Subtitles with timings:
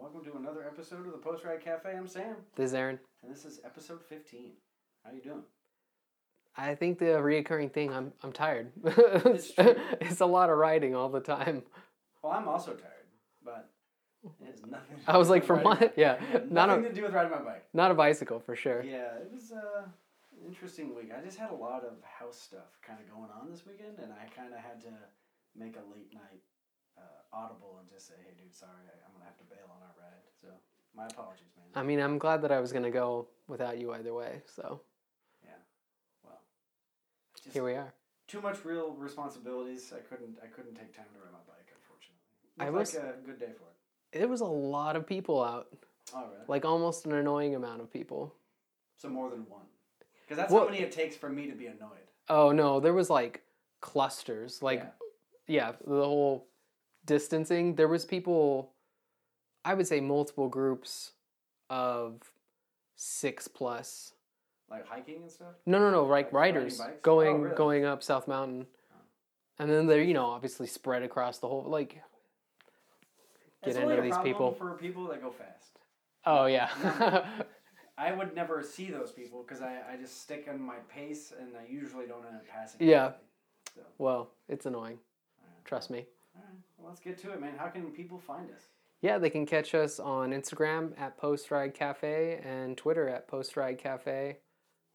[0.00, 1.94] welcome to another episode of the Post Ride Cafe.
[1.96, 2.98] I'm Sam, This is Aaron.
[3.22, 4.52] and this is episode 15.
[5.04, 5.42] How you doing?
[6.56, 7.92] I think the reoccurring thing.
[7.92, 8.72] I'm I'm tired.
[8.84, 11.62] It's it's a lot of riding all the time.
[12.22, 13.08] Well, I'm also tired,
[13.44, 13.70] but
[14.24, 14.96] it has nothing.
[15.06, 15.94] To I was like, for what?
[15.96, 16.18] Yeah,
[16.50, 17.64] not nothing a to do with riding my bike.
[17.72, 18.82] not a bicycle for sure.
[18.82, 21.10] Yeah, it was uh, an interesting week.
[21.16, 24.12] I just had a lot of house stuff kind of going on this weekend, and
[24.12, 24.92] I kind of had to
[25.56, 26.42] make a late night
[27.00, 29.80] uh, audible and just say, "Hey, dude, sorry, I, I'm gonna have to bail on
[29.82, 30.48] our ride." So
[30.94, 31.66] my apologies, man.
[31.74, 34.42] I mean, I'm glad that I was gonna go without you either way.
[34.46, 34.80] So
[35.44, 35.50] Yeah.
[36.24, 36.40] well,
[37.42, 37.92] just here we are.
[38.26, 39.92] too much real responsibilities.
[39.92, 40.38] I couldn't.
[40.42, 42.20] I couldn't take time to ride my bike, unfortunately.
[42.58, 44.18] I was- like a good day for it.
[44.18, 45.72] There was a lot of people out,
[46.14, 46.44] Oh, really?
[46.48, 48.34] like almost an annoying amount of people.
[48.96, 49.66] So more than one.
[50.22, 52.06] Because that's Well- how many it takes for me to be annoyed.
[52.28, 53.44] Oh no, there was like
[53.80, 54.62] clusters.
[54.62, 54.90] Like Yeah.
[55.46, 56.46] yeah, the whole
[57.04, 57.74] distancing.
[57.74, 58.72] There was people.
[59.64, 61.12] I would say multiple groups
[61.68, 62.20] of
[62.96, 64.14] six plus.
[64.70, 65.54] like hiking and stuff.
[65.66, 66.04] No, no, no.
[66.04, 67.56] Like Like riders oh, going Oh, really?
[67.56, 68.96] going up South Mountain, Oh.
[69.58, 72.02] and then they're you know obviously spread across the whole like.
[73.62, 74.52] Get into a these problem people.
[74.54, 75.78] for people that go fast.
[76.24, 76.70] Oh yeah.
[77.98, 81.50] I would never see those people because I, I just stick on my pace and
[81.54, 82.88] I usually don't end up passing.
[82.88, 82.96] Yeah.
[82.96, 83.16] anybody.
[83.74, 84.98] So, well, it's annoying.
[85.66, 86.06] Trust me.
[86.40, 87.52] Alright, well, let's get to it, man.
[87.56, 88.62] How can people find us?
[89.02, 93.56] Yeah, they can catch us on Instagram at Post Ride Cafe and Twitter at Post
[93.56, 94.36] Ride Cafe.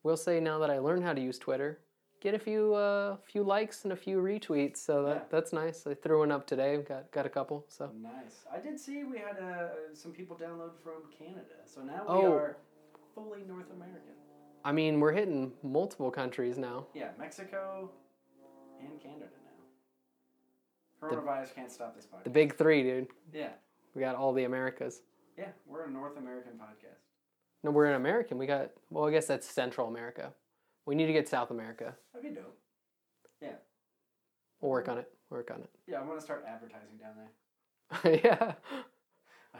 [0.03, 1.79] We'll say now that I learned how to use Twitter,
[2.21, 4.77] get a few uh, few likes and a few retweets.
[4.77, 5.23] So that Yeah.
[5.31, 5.87] that's nice.
[5.87, 6.77] I threw one up today.
[6.87, 7.65] Got got a couple.
[7.67, 8.45] So Nice.
[8.53, 12.33] I did see we had uh, some people download from Canada, so now we Oh.
[12.33, 12.57] are
[13.15, 14.13] fully North American.
[14.63, 16.87] I mean, we're hitting multiple countries now.
[16.93, 17.89] Yeah, Mexico
[18.79, 19.27] and Canada
[21.09, 22.23] Coronavirus can't stop this podcast.
[22.25, 23.07] The big three, dude.
[23.33, 23.49] yeah,
[23.93, 25.01] We got all the Americas.
[25.37, 26.99] yeah, we're a North American podcast.
[27.63, 28.37] No, we're an American.
[28.37, 30.33] We got well, I guess that's Central America.
[30.85, 31.95] We need to get South America.
[32.13, 32.57] That'd be dope.
[33.41, 33.55] Yeah.
[34.61, 35.11] We'll work on it.
[35.29, 35.69] Work on it.
[35.87, 38.21] Yeah, I'm gonna start advertising down there.
[38.23, 38.53] yeah.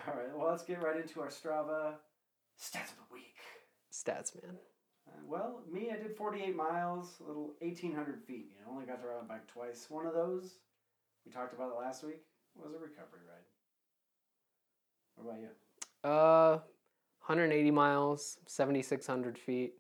[0.08, 1.94] All right, well, let's get right into our Strava
[2.62, 3.36] stats of the week.
[3.92, 4.56] Stats, man.
[5.08, 8.52] Uh, well, me, I did 48 miles, a little 1,800 feet.
[8.54, 9.86] You know, only got to ride my bike twice.
[9.90, 10.56] One of those,
[11.26, 12.22] we talked about it last week,
[12.56, 13.44] was a recovery ride.
[15.16, 15.50] What about you?
[16.10, 16.52] Uh,
[17.26, 19.74] 180 miles, 7,600 feet.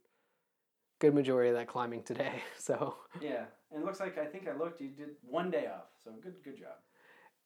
[1.00, 2.42] Good majority of that climbing today.
[2.58, 4.82] So Yeah, and it looks like I think I looked.
[4.82, 6.78] You did one day off, so good, good job.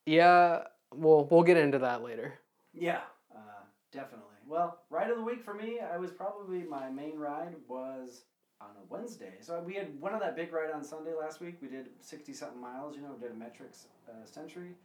[0.06, 0.64] yeah,
[0.96, 2.36] we'll we'll get into that later.
[2.74, 3.02] Yeah,
[3.36, 4.26] uh, definitely.
[4.48, 8.24] Well, ride of the week for me, I was probably my main ride was
[8.62, 9.36] on a Wednesday.
[9.42, 11.58] So we had one of that big ride on Sunday last week.
[11.62, 12.96] We did sixty something miles.
[12.96, 14.76] You know, did a metrics uh, century,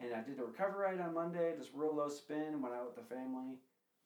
[0.00, 1.54] and I did a recovery ride on Monday.
[1.56, 2.60] Just real low spin.
[2.62, 3.58] Went out with the family.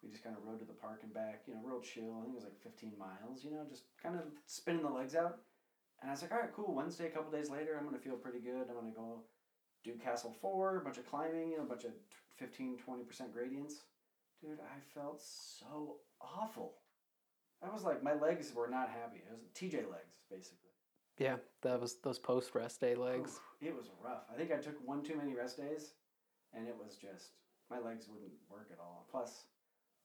[0.02, 1.42] We just kind of rode to the park and back.
[1.46, 2.16] You know, real chill.
[2.18, 3.44] I think it was like fifteen miles.
[3.44, 5.40] You know, just kind of spinning the legs out.
[6.00, 6.74] And I was like, all right, cool.
[6.74, 8.68] Wednesday, a couple days later, I'm gonna feel pretty good.
[8.68, 9.22] I'm gonna go
[9.84, 11.92] do Castle 4, a bunch of climbing, you know, a bunch of
[12.36, 13.82] 15, 20% gradients.
[14.40, 16.74] Dude, I felt so awful.
[17.62, 19.18] I was like, my legs were not happy.
[19.18, 20.70] It was TJ legs, basically.
[21.18, 23.32] Yeah, that was those post rest day legs.
[23.32, 24.22] Oof, it was rough.
[24.32, 25.92] I think I took one too many rest days,
[26.54, 27.32] and it was just,
[27.70, 29.06] my legs wouldn't work at all.
[29.10, 29.44] Plus,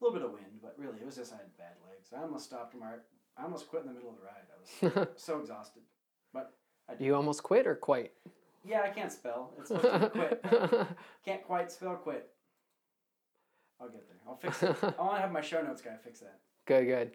[0.01, 2.09] a little bit of wind, but really, it was just I had bad legs.
[2.15, 2.95] I almost stopped my,
[3.37, 4.47] I almost quit in the middle of the ride.
[4.51, 5.83] I was so exhausted.
[6.33, 6.53] But
[6.89, 7.05] I did.
[7.05, 8.11] you almost quit or quite?
[8.65, 9.53] Yeah, I can't spell.
[9.57, 10.45] It's supposed to quit.
[11.23, 12.29] Can't quite spell quit.
[13.79, 14.17] I'll get there.
[14.27, 14.75] I'll fix it.
[14.99, 16.39] I want to have my show notes guy fix that.
[16.65, 17.11] Good, good.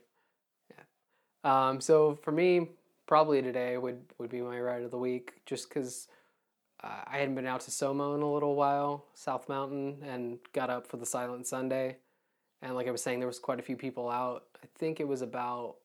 [1.44, 2.68] Um, so for me,
[3.06, 6.08] probably today would would be my ride of the week, just because
[6.82, 10.70] uh, I hadn't been out to Somo in a little while, South Mountain, and got
[10.70, 11.96] up for the Silent Sunday,
[12.62, 14.44] and like I was saying, there was quite a few people out.
[14.62, 15.76] I think it was about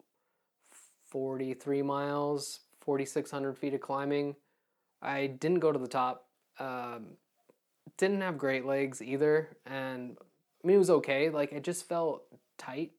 [1.08, 4.36] forty three miles, forty six hundred feet of climbing.
[5.02, 6.28] I didn't go to the top.
[6.60, 7.18] Um,
[7.98, 10.18] didn't have great legs either, and
[10.64, 11.30] I mean it was okay.
[11.30, 12.24] Like it just felt
[12.58, 12.92] tight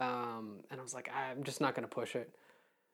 [0.00, 2.34] um, and I was like, I'm just not gonna push it.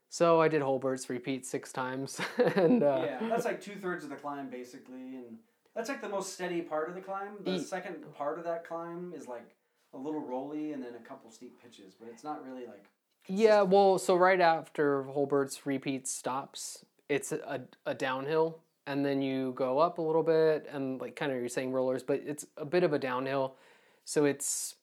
[0.09, 2.21] So I did Holbert's repeat six times,
[2.57, 5.39] and uh, yeah, that's like two thirds of the climb basically, and
[5.75, 7.33] that's like the most steady part of the climb.
[7.45, 9.57] The E- second part of that climb is like
[9.95, 12.85] a little rolly and then a couple steep pitches, but it's not really like.
[13.29, 13.63] yeah.
[13.63, 19.79] Well, so right after Holbert's repeat stops, it's a, a downhill, and then you go
[19.79, 22.85] up a little bit, and like kind of you're saying rollers, but it's a bit
[22.85, 23.57] of a downhill.
[24.05, 24.75] So it's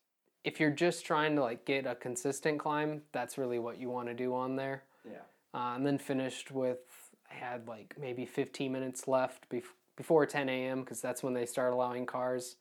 [0.44, 4.08] if you're just trying to like get a consistent climb, that's really what you want
[4.08, 4.84] to do on there.
[5.06, 5.20] Yeah.
[5.54, 6.80] uh, and then finished with
[7.32, 9.64] I had like maybe 15 minutes left bef-
[9.96, 10.82] before 10 a.m.
[10.82, 12.56] because that's when they start allowing cars,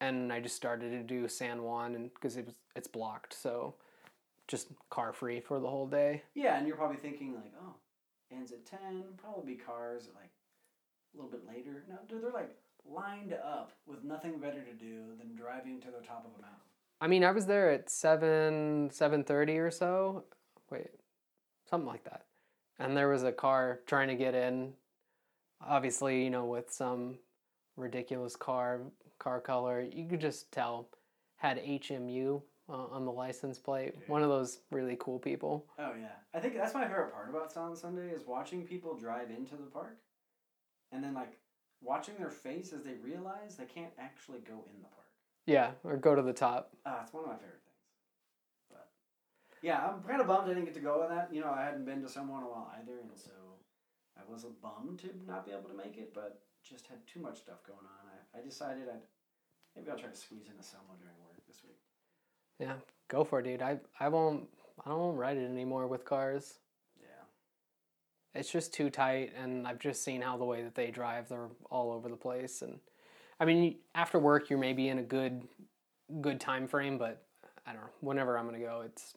[0.00, 3.74] and I just started to do San Juan, and because it was it's blocked, so
[4.48, 6.22] just car free for the whole day.
[6.34, 7.74] Yeah, and you're probably thinking like, oh,
[8.30, 10.30] ends at ten, probably be cars like
[11.14, 11.84] a little bit later.
[11.88, 12.54] No, dude, they're like
[12.84, 16.60] lined up with nothing better to do than driving to the top of a mountain.
[17.00, 20.24] I mean, I was there at seven seven thirty or so.
[20.70, 20.88] Wait,
[21.68, 22.24] something like that.
[22.78, 24.72] And there was a car trying to get in.
[25.66, 27.18] Obviously, you know, with some
[27.76, 28.80] ridiculous car
[29.18, 30.88] car color, you could just tell
[31.36, 33.94] had HMU uh, on the license plate.
[33.94, 34.06] Yeah.
[34.06, 35.66] One of those really cool people.
[35.78, 39.30] Oh yeah, I think that's my favorite part about Silent Sunday is watching people drive
[39.30, 39.98] into the park,
[40.92, 41.38] and then like
[41.82, 45.05] watching their face as they realize they can't actually go in the park.
[45.46, 46.70] Yeah, or go to the top.
[46.84, 47.86] Ah, it's one of my favorite things.
[48.68, 48.88] But
[49.62, 51.32] yeah, I'm kind of bummed I didn't get to go on that.
[51.32, 53.30] You know, I hadn't been to Somo in a while either, and so
[54.16, 57.20] I was a bummed to not be able to make it, but just had too
[57.20, 58.10] much stuff going on.
[58.10, 59.06] I, I decided I'd
[59.76, 61.78] maybe I'll try to squeeze into Somo during work this week.
[62.58, 62.74] Yeah,
[63.08, 63.62] go for it, dude.
[63.62, 64.48] I I won't
[64.84, 66.54] I don't ride it anymore with cars.
[67.00, 68.40] Yeah.
[68.40, 71.50] It's just too tight, and I've just seen how the way that they drive, they're
[71.70, 72.62] all over the place.
[72.62, 72.80] And
[73.38, 75.46] I mean, after work, you're maybe in a good
[76.20, 77.26] good time frame, but
[77.66, 77.90] I don't know.
[78.00, 79.14] Whenever I'm gonna go, it's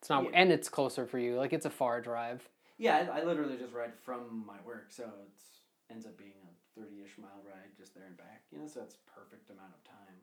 [0.00, 0.30] it's not, Yeah.
[0.34, 1.36] and it's closer for you.
[1.36, 2.48] Like it's a far drive.
[2.78, 5.42] Yeah, I, I literally just ride from my work, so it's
[5.90, 8.42] ends up being a thirty-ish mile ride just there and back.
[8.52, 10.16] You know, so it's perfect amount of time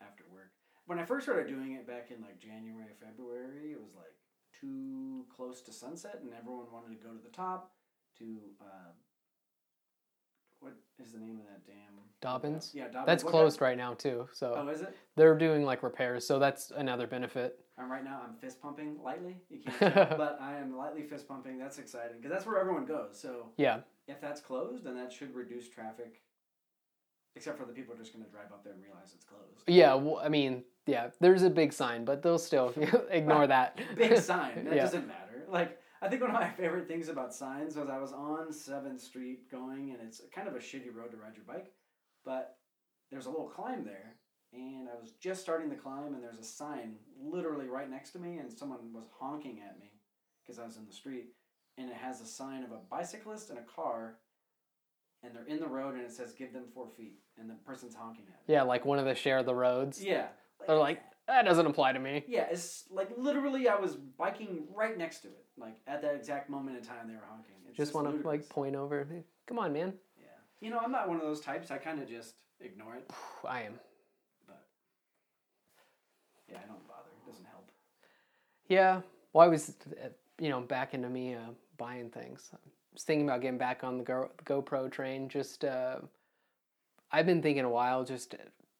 [0.00, 0.52] after work.
[0.86, 4.14] When I first started doing it back in like January, February, it was like
[4.58, 7.72] too close to sunset, and everyone wanted to go to the top.
[8.18, 8.24] To
[8.60, 8.92] uh,
[10.60, 11.76] what is the name of that dam?
[12.20, 12.72] Dobbins.
[12.74, 13.06] Yeah, Dobbins.
[13.06, 13.38] That's Lookout.
[13.38, 14.28] closed right now too.
[14.32, 14.94] So Oh, is it?
[15.16, 16.26] they're doing like repairs.
[16.26, 17.58] So that's another benefit.
[17.78, 18.20] I'm right now.
[18.26, 19.38] I'm fist pumping lightly.
[19.48, 21.58] You can't tell, but I am lightly fist pumping.
[21.58, 23.18] That's exciting because that's where everyone goes.
[23.18, 26.20] So Yeah, if that's closed, then that should reduce traffic.
[27.36, 29.62] Except for the people are just going to drive up there and realize it's closed.
[29.66, 29.94] yeah.
[29.94, 31.08] Well, I mean, yeah.
[31.20, 32.74] There's a big sign, but they'll still
[33.10, 33.78] ignore that.
[33.96, 34.64] Big sign.
[34.64, 34.82] That yeah.
[34.82, 35.44] doesn't matter.
[35.48, 39.00] Like I think one of my favorite things about signs was I was on Seventh
[39.00, 41.72] Street going, and it's kind of a shitty road to ride your bike,
[42.24, 42.56] but
[43.10, 44.16] there's a little climb there,
[44.52, 48.18] and I was just starting the climb, and there's a sign literally right next to
[48.18, 49.92] me, and someone was honking at me
[50.42, 51.34] because I was in the street,
[51.76, 54.16] and it has a sign of a bicyclist and a car,
[55.22, 57.94] and they're in the road, and it says "Give them four feet," and the person's
[57.94, 58.54] honking at me.
[58.54, 60.02] Yeah, like one of the share the roads.
[60.02, 60.28] Yeah.
[60.66, 62.24] They're like, that doesn't apply to me.
[62.26, 65.44] Yeah, it's like literally I was biking right next to it.
[65.60, 67.54] Like at that exact moment in time they were honking.
[67.68, 69.06] It's Just want to like point over.
[69.46, 69.92] Come on, man.
[70.18, 70.26] Yeah.
[70.60, 71.70] You know, I'm not one of those types.
[71.70, 73.10] I kind of just ignore it.
[73.48, 73.74] I am.
[74.46, 74.62] But
[76.48, 77.10] yeah, I don't bother.
[77.24, 77.70] It doesn't help.
[78.68, 79.00] Yeah.
[79.32, 80.08] Well, I was, uh,
[80.40, 82.50] you know, back into me uh, buying things.
[82.52, 82.56] I
[82.92, 85.28] was thinking about getting back on the Go- GoPro train.
[85.28, 85.98] Just, uh,
[87.12, 88.34] I've been thinking a while just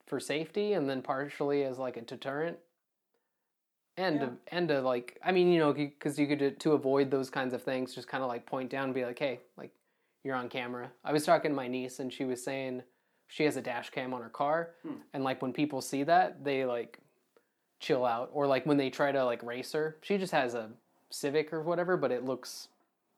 [0.06, 2.58] for safety and then partially as like a deterrent.
[4.00, 4.26] And Yeah.
[4.26, 7.52] to, and to like, I mean, you know, because you could to avoid those kinds
[7.54, 9.70] of things, just kind of like point down and be like, hey, like
[10.24, 10.90] you're on camera.
[11.04, 12.82] I was talking to my niece and she was saying
[13.28, 14.94] she has a dash cam on her car, Hmm.
[15.12, 16.98] and like when people see that, they like
[17.78, 20.68] chill out or like when they try to like race her she just has a
[21.08, 22.68] civic or whatever but it looks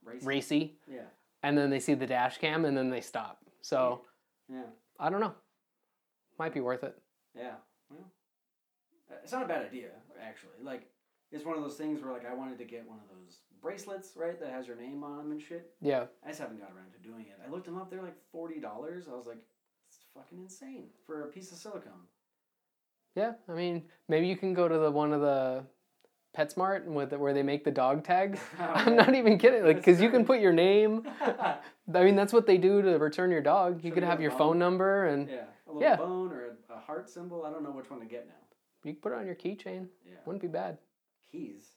[0.05, 0.23] Race.
[0.23, 1.01] racy Yeah.
[1.43, 4.03] and then they see the dash cam and then they stop so
[4.49, 4.63] Yeah.
[5.01, 5.35] i don't know
[6.39, 6.97] might be worth it
[7.35, 7.55] Yeah.
[7.91, 8.05] Well,
[9.25, 9.89] it's not a bad idea
[10.21, 10.63] actually.
[10.63, 10.89] Like
[11.31, 14.13] it's one of those things where like I wanted to get one of those bracelets,
[14.17, 15.73] right, that has your name on them and shit.
[15.81, 17.39] yeah I just haven't got around to doing it.
[17.47, 17.91] I looked them up.
[17.91, 19.07] They're like forty dollars.
[19.11, 19.39] I was like,
[19.89, 22.07] it's fucking insane for a piece of silicone.
[23.15, 25.65] yeah i mean maybe you can go to the one of the
[26.37, 28.41] PetSmart and with where they make the dog tags.
[28.59, 31.07] I'm not even kidding, like because you can put your name.
[31.21, 33.85] I mean, that's what they do to return your dog.
[33.85, 34.59] You So could have your phone phone?
[34.59, 35.97] number and yeah, a little Yeah.
[35.97, 37.45] bone or a, a heart symbol.
[37.45, 38.42] I don't know which one to get now.
[38.85, 39.87] You can put it on your keychain.
[40.07, 40.79] Yeah, Wouldn't be bad.
[41.31, 41.71] keys.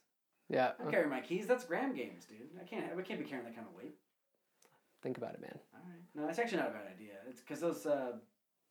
[0.48, 1.46] Yeah, I carry my keys.
[1.46, 2.48] That's gram games, dude.
[2.60, 2.84] I can't.
[2.96, 3.94] I can't be carrying that kind of weight.
[5.02, 5.58] think about it, man.
[5.74, 6.02] All right.
[6.14, 7.14] No, that's actually not a bad idea.
[7.28, 7.84] It's because those.
[7.86, 8.12] Uh,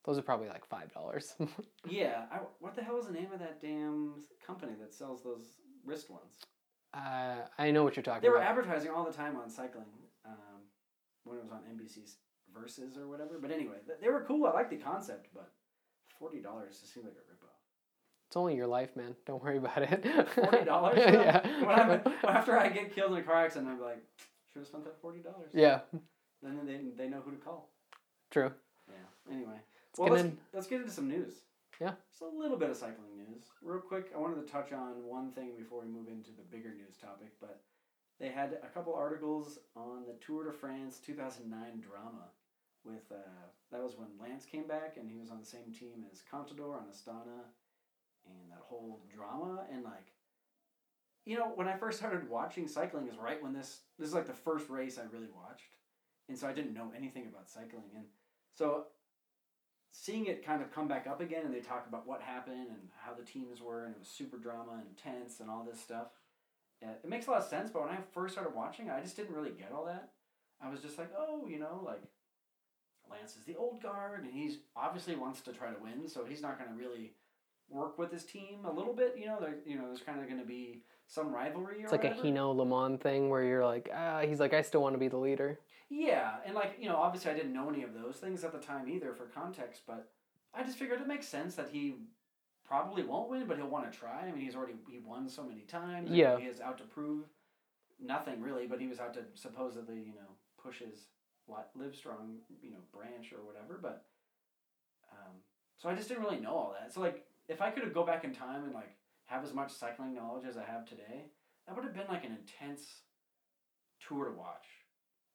[0.06, 1.34] Those are probably like five dollars.
[1.90, 2.26] yeah.
[2.32, 6.10] I, what the hell is the name of that damn company that sells those wrist
[6.10, 6.46] ones?
[6.94, 8.22] uh, I know what you're talking about.
[8.22, 9.92] They were advertising all the time on cycling
[10.26, 10.62] um,
[11.26, 12.18] when it was on NBC's
[12.54, 13.38] Versus or whatever.
[13.42, 14.46] But anyway, they were cool.
[14.46, 15.52] I like the concept, but
[16.18, 17.55] forty dollars just seemed like a ripoff.
[18.36, 19.16] It's only your life, man.
[19.26, 20.06] Don't worry about it.
[20.36, 20.98] Forty dollars.
[21.00, 21.40] yeah.
[21.66, 24.04] I'm, after I get killed in a car accident, I'm like,
[24.52, 25.52] should have spent that forty dollars.
[25.54, 25.80] yeah.
[26.44, 27.70] Then they they know who to call.
[28.32, 28.52] True.
[28.90, 29.34] Yeah.
[29.34, 31.36] Anyway, Let's well, get let's, in- let's get into some news.
[31.80, 31.92] Yeah.
[32.12, 34.12] Just a little bit of cycling news, real quick.
[34.14, 37.32] I wanted to touch on one thing before we move into the bigger news topic,
[37.40, 37.62] but
[38.20, 42.26] they had a couple articles on the Tour de France 2009 drama
[42.84, 43.16] with uh,
[43.72, 46.76] That was when Lance came back, and he was on the same team as Contador
[46.76, 47.48] on Astana,
[48.28, 50.12] and that whole drama and like.
[51.28, 54.28] You know, when I first started watching cycling, is right when this this is like
[54.28, 55.74] the first race I really watched,
[56.30, 58.06] and so I didn't know anything about cycling, and
[58.54, 58.86] so
[59.92, 62.90] seeing it kind of come back up again, and they talk about what happened and
[63.04, 66.08] how the teams were, and it was super drama and tense and all this stuff.
[66.82, 69.34] It makes a lot of sense, but when I first started watching, I just didn't
[69.34, 70.12] really get all that.
[70.62, 72.04] I was just like, oh, you know, like
[73.10, 76.42] Lance is the old guard, and he's obviously wants to try to win, so he's
[76.42, 77.14] not going to really
[77.70, 79.16] work with his team a little bit.
[79.18, 81.82] You know, there, you know, there's kind of going to be some rivalry.
[81.82, 82.12] It's like a.
[82.12, 85.08] Hino Le Mans thing where you're like, ah, he's like, I still want to be
[85.08, 85.60] the leader.
[85.90, 88.58] Yeah, and like you know, obviously I didn't know any of those things at the
[88.58, 90.10] time either for context, but
[90.54, 91.96] I just figured it makes sense that he
[92.68, 94.22] probably won't win, but he'll want to try.
[94.28, 96.10] I mean, he's already he won so many times.
[96.10, 96.40] Yeah.
[96.40, 97.26] he is out to prove
[98.04, 101.08] nothing really, but he was out to supposedly you know push his
[101.48, 103.80] li- live strong you know branch or whatever.
[103.80, 104.06] But
[105.12, 105.34] um,
[105.78, 106.94] so I just didn't really know all that.
[106.94, 110.14] So like, if I could go back in time and like have as much cycling
[110.14, 111.26] knowledge as I have today,
[111.68, 113.02] that would have been like an intense
[114.08, 114.66] tour to watch.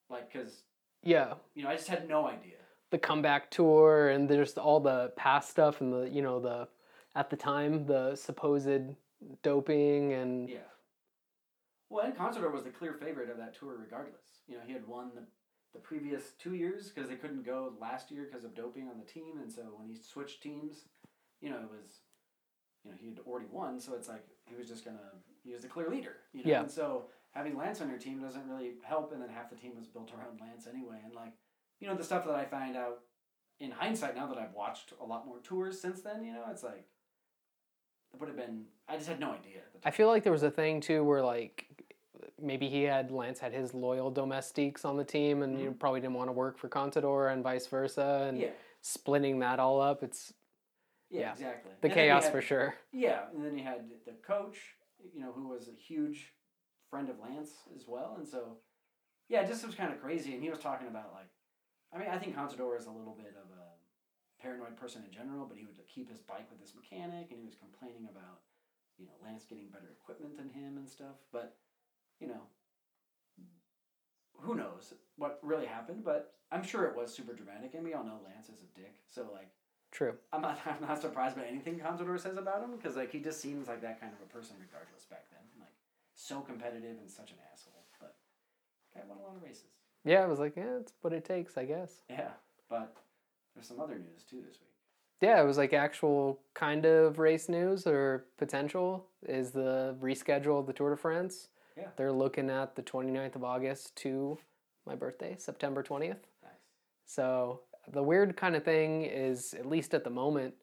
[0.09, 0.63] Like, cause
[1.03, 2.57] Yeah, you know, I just had no idea.
[2.91, 6.69] the comeback tour and there's all the past stuff and the you know the
[7.15, 8.95] at the time the supposed
[9.43, 10.59] doping and Yeah.
[11.89, 14.23] Well, and Contador was the clear favorite of that tour, regardless.
[14.47, 15.23] You know, he had won the,
[15.73, 19.05] the previous two years because they couldn't go last year because of doping on the
[19.05, 20.85] team, and so when he switched teams,
[21.41, 22.01] you know, it was,
[22.85, 24.99] you know, he had already won, so it's like he was just gonna
[25.45, 26.17] he was the clear leader.
[26.33, 26.61] You know, Yeah.
[26.61, 29.73] and so having Lance on your team doesn't really help, and then half the team
[29.77, 31.33] was built around Lance anyway, and like,
[31.81, 33.01] you know, the stuff that I find out
[33.61, 36.63] in hindsight now that I've watched a lot more tours since then, you know, it's
[36.63, 36.87] like.
[38.13, 38.65] It would have been.
[38.89, 39.59] I just had no idea.
[39.59, 39.83] At the time.
[39.85, 41.67] I feel like there was a thing too where like
[42.43, 46.15] maybe he had Lance had his loyal domestiques on the team and you probably didn't
[46.15, 48.47] want to work for Contador and vice versa and Mm-hmm.
[48.47, 48.53] Yeah.
[48.81, 50.33] splitting that all up it's
[51.11, 51.33] Yeah, Yeah.
[51.33, 51.73] exactly.
[51.81, 52.75] the And chaos had- for sure.
[52.93, 54.77] Yeah, and then you had the coach,
[55.13, 56.33] you know, who was a huge
[56.89, 58.59] friend of Lance as well, and so
[59.29, 60.35] yeah, it just was kind of crazy.
[60.35, 61.31] And he was talking about like,
[61.93, 63.75] I mean, I think Contador is a little bit of a
[64.43, 67.47] paranoid person in general, but he would keep his bike with this mechanic, and he
[67.47, 68.43] was complaining about
[68.99, 71.17] you know Lance getting better equipment than him and stuff.
[71.33, 71.57] But
[72.21, 72.43] you know,
[74.39, 76.05] who knows what really happened?
[76.05, 79.03] But I'm sure it was super dramatic, and we all know Lance is a dick.
[79.09, 79.51] So like.
[79.91, 80.15] True.
[80.33, 83.41] I'm not, I'm not surprised by anything Contador says about him because like he just
[83.41, 85.73] seems like that kind of a person regardless back then like
[86.15, 88.15] so competitive and such an asshole but
[88.95, 89.65] guy won a lot of races
[90.05, 92.03] Yeah, I was like, yeah, it's what it takes, I guess.
[92.09, 92.31] yeah
[92.69, 92.95] but
[93.55, 94.71] there's some other news too this week
[95.21, 100.67] Yeah, it was like actual kind of race news or potential is the reschedule of
[100.67, 101.49] the Tour de France.
[101.77, 101.89] Yeah.
[101.97, 104.39] They're looking at the 29th of August to
[104.87, 106.17] my birthday, September 20th.
[106.43, 106.53] nice
[107.07, 107.61] So
[107.93, 110.55] the weird kind of thing is, at least at the moment,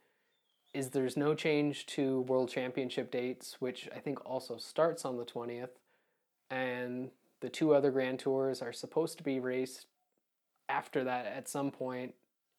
[0.73, 5.25] is there's no change to World Championship dates, which I think also starts on the
[5.25, 5.69] 20th.
[6.49, 9.87] And the two other Grand Tours are supposed to be raced
[10.69, 12.13] after that at some point,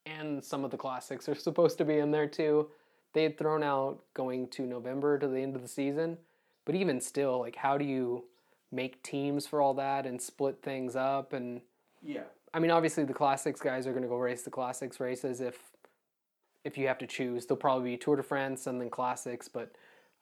[0.07, 2.69] and some of the classics are supposed to be in there too.
[3.13, 6.19] They had thrown out going to November to the end of the season,
[6.65, 8.25] but even still, like, how do you
[8.71, 11.63] make teams for all that and split things up and
[12.03, 12.25] yeah
[12.55, 15.59] I mean, obviously the classics guys are going to go race the classics races if
[16.65, 17.47] if you have to choose.
[17.47, 19.73] They'll probably be Tour de France and then classics, but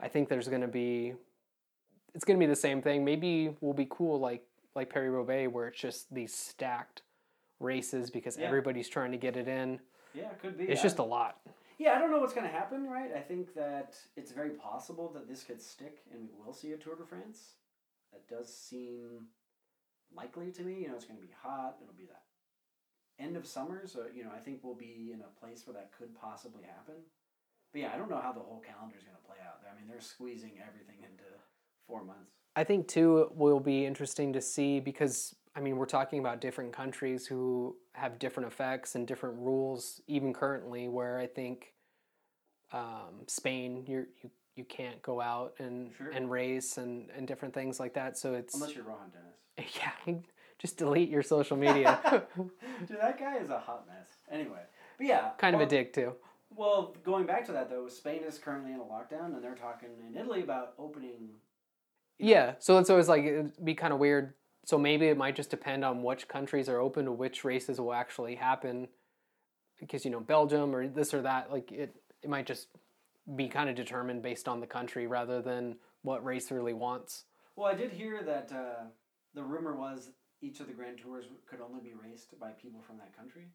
[0.01, 1.15] I think there's going to be
[2.15, 3.05] it's going to be the same thing.
[3.05, 4.43] Maybe we'll be cool like
[4.75, 7.03] like Paris Roubaix where it's just these stacked
[7.61, 8.47] races because Yeah.
[8.47, 9.81] everybody's trying to get it in.
[10.15, 11.41] yeah it could be It's I- just a lot.
[11.79, 15.27] yeah I don't know what's gonna happen right I think that it's very possible that
[15.29, 17.55] this could stick and we will see a Tour de France
[18.13, 19.29] that does seem
[20.15, 22.23] likely to me you know it's gonna be hot it'll be that
[23.19, 25.91] end of summer so you know I think we'll be in a place where that
[25.97, 26.97] could possibly happen.
[27.73, 29.61] But yeah I don't know how the whole calendar is gonna play out.
[29.71, 31.25] I mean they're squeezing everything into
[31.87, 32.33] four months.
[32.55, 36.41] I think too it will be interesting to see because I mean we're talking about
[36.41, 41.73] different countries who have different effects and different rules even currently where I think
[42.73, 46.11] um, Spain you're, you you can't go out and Sure.
[46.11, 48.19] and race and and different things like that.
[48.19, 49.36] So it's unless you're Rohan Dennis
[50.07, 50.15] yeah
[50.59, 52.01] just delete your social media
[52.37, 54.09] Dude, that guy is a hot mess.
[54.31, 54.61] Anyway,
[54.99, 56.15] but yeah, kind of a dick too
[56.55, 59.91] Well, going back to that though, Spain is currently in a lockdown, and they're talking
[60.07, 61.31] in Italy about opening.
[62.19, 64.35] Yeah, so it's always like it'd be kind of weird.
[64.65, 67.93] So maybe it might just depend on which countries are open to which races will
[67.93, 68.89] actually happen,
[69.79, 71.53] because you know Belgium or this or that.
[71.53, 72.69] Like it, it might just
[73.37, 77.25] be kind of determined based on the country rather than what race really wants.
[77.55, 78.85] Well, I did hear that uh,
[79.37, 80.11] the rumor was
[80.43, 83.51] each of the Grand Tours could only be raced by people from that country,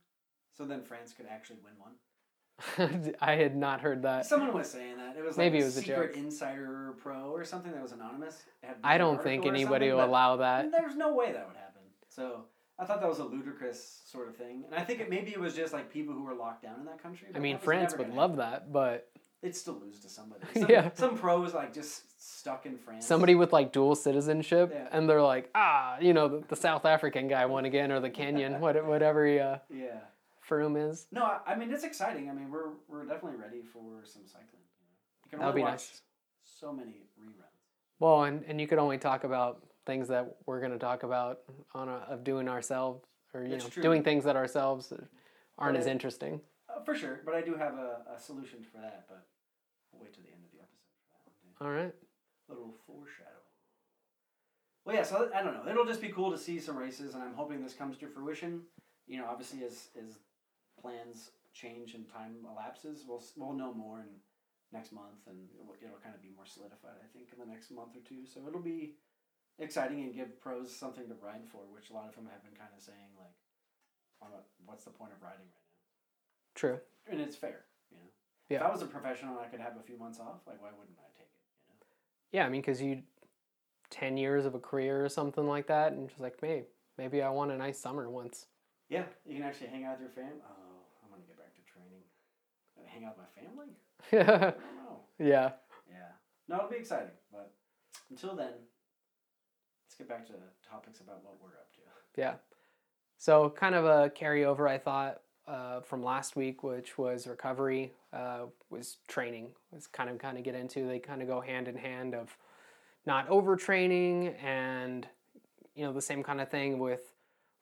[0.56, 3.16] So then France could actually win one.
[3.20, 4.26] I had not heard that.
[4.26, 7.44] Someone was saying that it was Maybe like it was a secret insider pro or
[7.44, 8.44] something that was anonymous.
[8.84, 10.72] I don't think anybody will allow that.
[10.72, 11.82] There's no way that would happen.
[12.10, 12.46] So
[12.78, 15.40] I thought that was a ludicrous sort of thing, and I think it maybe it
[15.40, 17.30] was just like people who were locked down in that country.
[17.34, 18.52] I mean, France would love happen.
[18.52, 19.10] that, but
[19.42, 20.44] They'd still lose to somebody.
[20.54, 20.92] Some, Yeah.
[20.94, 23.06] Some pros like just stuck in France.
[23.08, 24.88] somebody with like dual citizenship, Yeah.
[24.92, 28.10] and they're like, ah, you know, the, the South African guy won again, or the
[28.12, 30.00] Kenyan, what, whatever he, uh, Yeah.
[30.48, 31.08] Froome is.
[31.12, 32.30] No, I, I mean it's exciting.
[32.30, 34.62] I mean we're we're definitely ready for some cycling.
[35.26, 36.02] You can That would only be watch nice.
[36.44, 37.46] so many reruns.
[38.00, 41.40] Well, and, and you could only talk about things that we're going to talk about
[41.74, 43.84] on a, of doing ourselves, or you That's know, true.
[43.84, 44.92] doing things that ourselves
[45.58, 46.42] aren't But as interesting.
[46.70, 49.06] Uh, for sure, but I do have a, a solution for that.
[49.08, 49.24] But
[49.94, 51.34] we'll wait till the end of the episode for that one.
[51.38, 51.66] too.
[51.66, 51.94] All right.
[52.52, 53.36] Little foreshadowing.
[54.86, 55.04] Well, yeah.
[55.04, 55.70] So I don't know.
[55.70, 58.62] It'll just be cool to see some races, and I'm hoping this comes to fruition.
[59.08, 60.20] You know, obviously, as as
[60.82, 64.08] plans change and time elapses, we'll we'll know more in
[64.72, 66.98] next month, and it'll, it'll kind of be more solidified.
[67.04, 68.26] I think in the next month or two.
[68.26, 68.96] So it'll be
[69.60, 72.58] exciting and give pros something to ride for, which a lot of them have been
[72.58, 73.36] kind of saying like,
[74.24, 75.86] "Oh, "What's the point of riding right now?"
[76.56, 76.80] True.
[77.08, 78.10] And it's fair, you know.
[78.50, 80.72] If I was a professional and I could have a few months off, like why
[80.72, 81.44] wouldn't I take it?
[81.68, 81.80] You know.
[82.32, 83.04] Yeah, I mean, because you,
[83.90, 86.64] 10 years of a career or something like that, and just like, maybe,
[86.98, 88.48] maybe I want a nice summer once.
[88.90, 90.42] Yeah, you can actually hang out with your family.
[90.44, 92.04] Oh, I'm gonna get back to training.
[92.86, 93.68] Hang out with my family?
[94.12, 94.52] I yeah.
[94.52, 95.00] don't know.
[95.20, 95.52] Yeah.
[96.52, 97.54] No, it'll be exciting, but
[98.10, 98.52] until then,
[99.86, 100.34] let's get back to
[100.70, 101.80] topics about what we're up to.
[102.18, 102.34] Yeah.
[103.18, 108.46] So, kind of a carryover, I thought, uh, from last week, which was recovery, uh,
[108.70, 109.50] was training.
[109.72, 110.88] Was kind of kind of get into.
[110.88, 112.38] They kind of go hand in hand of
[113.06, 115.08] not overtraining and
[115.74, 117.14] you know the same kind of thing with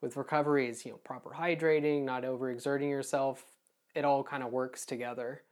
[0.01, 3.45] with recovery is you know proper hydrating, not overexerting yourself.
[3.95, 5.43] It all kind of works together.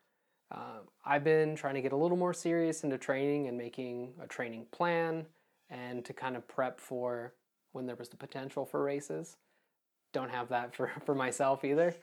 [0.52, 4.28] Um, I've been trying to get a little more serious into training and making a
[4.28, 5.26] training plan
[5.70, 7.34] and to kind of prep for
[7.74, 9.36] when there was the potential for races.
[10.14, 11.96] Don't have that for, for myself either.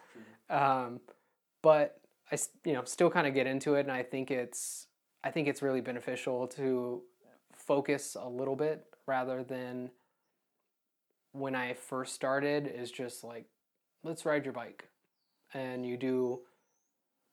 [0.51, 1.01] Um,
[1.63, 4.87] but I, you know, still kind of get into it, and I think it's,
[5.23, 7.03] I think it's really beneficial to
[7.53, 9.91] focus a little bit rather than
[11.33, 13.47] when I first started is just like,
[14.03, 14.89] let's ride your bike,
[15.53, 16.41] and you do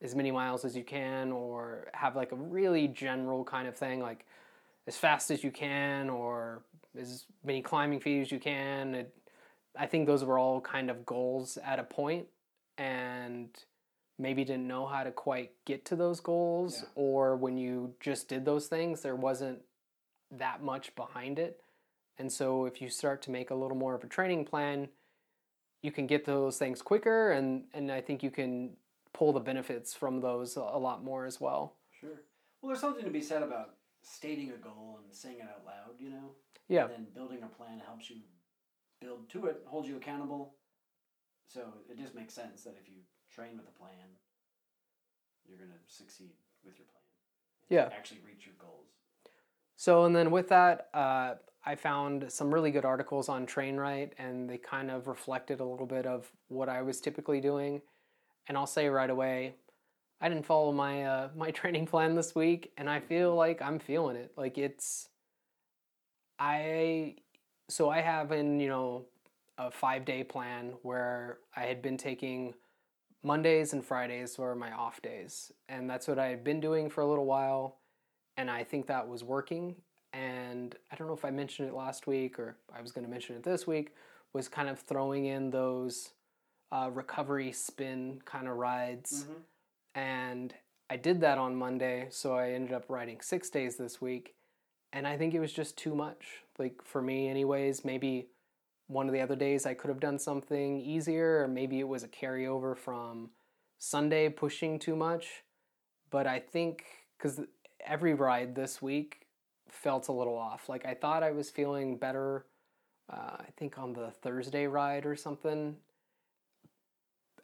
[0.02, 4.02] as many miles as you can, or have like a really general kind of thing,
[4.02, 4.26] like
[4.88, 6.64] as fast as you can, or
[7.00, 8.96] as many climbing feet as you can.
[8.96, 9.14] It,
[9.78, 12.28] I think those were all kind of goals at a point,
[12.78, 13.50] and
[14.20, 16.88] maybe didn't know how to quite get to those goals, Yeah.
[16.96, 19.62] or when you just did those things, there wasn't
[20.32, 21.62] that much behind it.
[22.18, 24.90] And so, if you start to make a little more of a training plan,
[25.82, 28.78] you can get those things quicker, and, and I think you can
[29.14, 31.78] pull the benefits from those a a lot more as well.
[32.00, 32.22] Sure.
[32.62, 35.96] Well, there's something to be said about stating a goal and saying it out loud,
[36.00, 36.36] you know?
[36.68, 36.86] Yeah.
[36.86, 38.18] And then building a plan helps you
[39.02, 40.54] build to it, holds you accountable.
[41.48, 43.00] So it just makes sense that if you
[43.34, 44.16] train with a plan,
[45.46, 46.32] you're going to succeed
[46.64, 47.02] with your plan.
[47.70, 47.96] Yeah.
[47.96, 48.88] Actually reach your goals.
[49.76, 51.34] So, and then with that, uh,
[51.66, 55.86] I found some really good articles on TrainRight, and they kind of reflected a little
[55.86, 57.82] bit of what I was typically doing.
[58.48, 59.56] And I'll say right away,
[60.20, 63.80] I didn't follow my uh, my training plan this week, and I feel like I'm
[63.80, 64.32] feeling it.
[64.36, 65.10] Like it's,
[66.40, 67.16] I,
[67.72, 69.06] so I have in you know
[69.58, 72.54] a five day plan where I had been taking
[73.24, 77.02] Mondays and Fridays were my off days, and that's what I had been doing for
[77.02, 77.82] a little while
[78.38, 79.76] and I think that was working.
[80.14, 83.12] And I don't know if I mentioned it last week or I was going to
[83.12, 83.94] mention it this week,
[84.34, 86.12] was kind of throwing in those
[86.72, 89.24] uh, recovery spin kind of rides.
[89.24, 90.00] Mm-hmm.
[90.00, 90.54] And
[90.90, 94.34] I did that on Monday, so I ended up riding six days this week.
[94.94, 96.44] And I think it was just too much.
[96.60, 98.28] Like for me, anyways, maybe
[98.88, 102.04] one of the other days I could have done something easier, or maybe it was
[102.04, 103.30] a carryover from
[103.78, 105.44] Sunday pushing too much.
[106.10, 106.84] But I think
[107.18, 107.40] because
[107.86, 109.28] every ride this week
[109.70, 110.68] felt a little off.
[110.68, 112.46] Like I thought I was feeling better.
[113.12, 115.76] Uh, I think on the Thursday ride or something,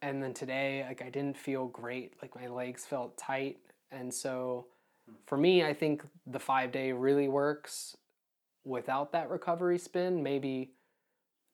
[0.01, 2.13] and then today, like I didn't feel great.
[2.21, 3.57] Like my legs felt tight,
[3.91, 4.67] and so
[5.25, 7.97] for me, I think the five day really works
[8.63, 10.23] without that recovery spin.
[10.23, 10.71] Maybe,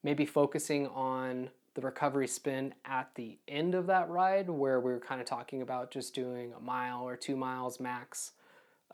[0.02, 5.00] maybe focusing on the recovery spin at the end of that ride, where we were
[5.00, 8.32] kind of talking about just doing a mile or two miles max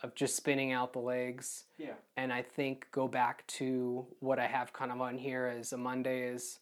[0.03, 1.65] of just spinning out the legs.
[1.77, 1.93] Yeah.
[2.17, 5.77] And I think go back to what I have kind of on here as a
[5.77, 6.61] Monday is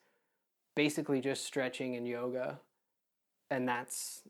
[0.74, 2.58] basically just stretching and yoga.
[3.50, 4.22] and that's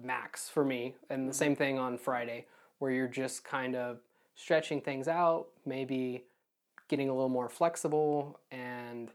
[0.00, 0.94] max for me.
[1.10, 1.38] And the mm-hmm.
[1.38, 2.46] same thing on Friday,
[2.82, 4.00] where you're just kind of
[4.34, 6.24] stretching things out, maybe
[6.88, 9.12] getting a little more flexible, and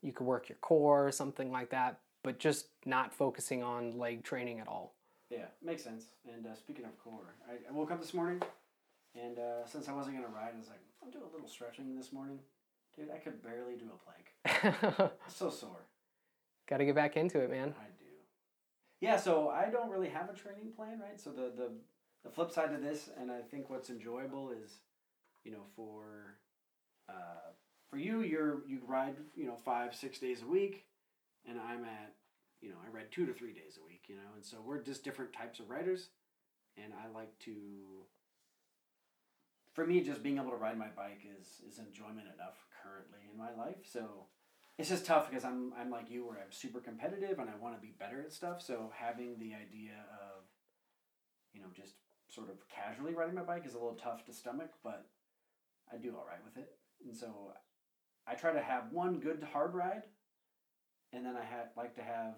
[0.00, 4.24] you could work your core, or something like that, but just not focusing on leg
[4.24, 4.94] training at all.
[5.28, 6.06] Yeah, makes sense.
[6.26, 8.40] And uh, speaking of core, I, I woke up this morning,
[9.14, 11.94] and uh, since I wasn't gonna ride, I was like, I'll do a little stretching
[11.94, 12.38] this morning.
[12.96, 15.12] Dude, I could barely do a plank.
[15.28, 15.84] so sore.
[16.66, 17.74] Got to get back into it, man.
[17.78, 18.06] I do.
[19.02, 21.20] Yeah, so I don't really have a training plan, right?
[21.20, 21.70] So the the
[22.24, 24.78] the flip side of this, and I think what's enjoyable is,
[25.44, 26.36] you know, for
[27.08, 27.52] uh,
[27.88, 30.84] for you, you're you ride, you know, five six days a week,
[31.48, 32.14] and I'm at,
[32.60, 34.82] you know, I ride two to three days a week, you know, and so we're
[34.82, 36.08] just different types of riders,
[36.76, 37.52] and I like to.
[39.72, 43.38] For me, just being able to ride my bike is is enjoyment enough currently in
[43.38, 43.78] my life.
[43.84, 44.26] So
[44.78, 47.76] it's just tough because I'm I'm like you where I'm super competitive and I want
[47.76, 48.62] to be better at stuff.
[48.62, 50.42] So having the idea of,
[51.52, 51.94] you know, just
[52.30, 55.06] sort of casually riding my bike is a little tough to stomach, but
[55.92, 56.70] I do all right with it.
[57.04, 57.52] And so
[58.26, 60.04] I try to have one good hard ride,
[61.12, 62.34] and then I had like to have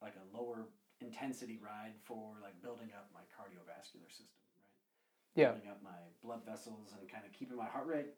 [0.00, 0.66] like a lower
[1.00, 5.42] intensity ride for like building up my cardiovascular system, right?
[5.42, 5.52] Yeah.
[5.52, 8.14] Building up my blood vessels and kind of keeping my heart rate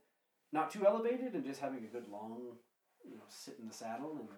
[0.54, 2.54] not too elevated and just having a good long,
[3.04, 4.28] you know, sit in the saddle and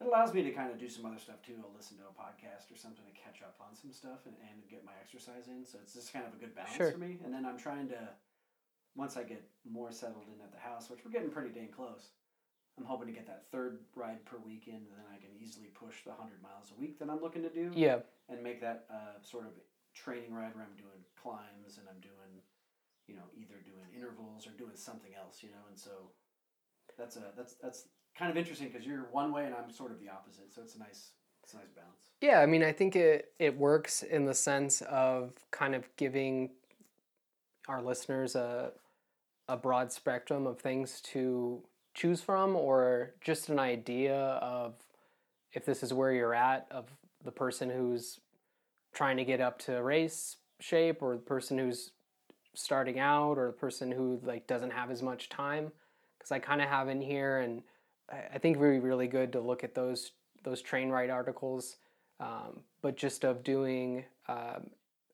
[0.00, 1.56] it allows me to kind of do some other stuff too.
[1.62, 4.60] I'll listen to a podcast or something to catch up on some stuff and, and
[4.68, 5.64] get my exercise in.
[5.64, 6.92] So it's just kind of a good balance Sure.
[6.92, 7.18] for me.
[7.24, 8.00] And then I'm trying to,
[8.94, 12.12] once I get more settled in at the house, which we're getting pretty dang close,
[12.78, 16.04] I'm hoping to get that third ride per weekend, and then I can easily push
[16.04, 18.00] the 100 miles a week that I'm looking to do Yeah.
[18.28, 19.52] and make that uh, sort of
[19.94, 22.44] training ride where I'm doing climbs and I'm doing,
[23.08, 26.12] you know, either doing intervals or doing something else, you know, and so
[26.98, 30.00] that's a that's that's kind of interesting because you're one way and I'm sort of
[30.00, 31.10] the opposite, so it's a nice
[31.42, 32.10] it's a nice balance.
[32.20, 36.50] Yeah, I mean, I think it it works in the sense of kind of giving
[37.68, 38.72] our listeners a
[39.48, 41.62] a broad spectrum of things to
[41.94, 44.74] choose from, or just an idea of
[45.52, 46.86] if this is where you're at of
[47.24, 48.20] the person who's
[48.92, 51.92] trying to get up to race shape, or the person who's
[52.54, 55.70] starting out, or the person who like doesn't have as much time.
[56.18, 57.62] Because I kind of have in here, and
[58.10, 60.12] I, think would be really good to look at those
[60.44, 61.76] those TrainRight articles,
[62.20, 64.70] um, but just of doing um,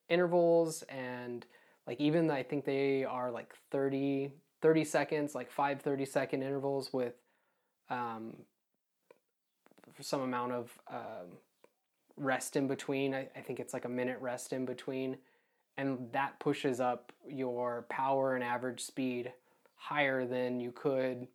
[0.09, 1.47] intervals and
[1.87, 6.93] like even I think they are like 30, 30 seconds, like five 30 second intervals
[6.93, 7.15] with
[7.91, 8.37] um,
[10.01, 11.39] some amount of um,
[12.17, 13.15] rest in between.
[13.15, 15.17] I, I think it's like a minute rest in between.
[15.77, 19.33] And that pushes up your power and average speed
[19.77, 21.27] higher than you could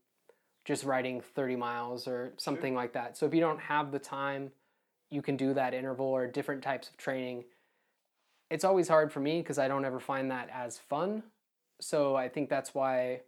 [0.67, 3.15] just riding 30 miles or something like that.
[3.15, 4.51] So if you don't have the time,
[5.09, 7.45] you can do that interval or different types of training.
[8.51, 11.23] It's always hard for me because I don't ever find that as fun.
[11.79, 13.21] So I think that's why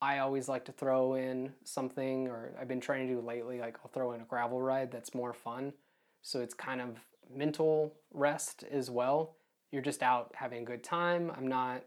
[0.00, 3.76] I always like to throw in something, or I've been trying to do lately, like
[3.84, 5.74] I'll throw in a gravel ride that's more fun.
[6.22, 6.96] So it's kind of
[7.30, 9.36] mental rest as well.
[9.72, 11.30] You're just out having a good time.
[11.36, 11.84] I'm not,